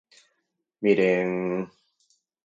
Miren... 0.81 1.29